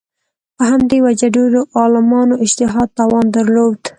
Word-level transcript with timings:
په 0.55 0.63
همدې 0.71 0.97
وجه 1.05 1.27
ډېرو 1.37 1.61
عالمانو 1.79 2.35
اجتهاد 2.45 2.87
توان 2.97 3.25
درلود 3.37 3.79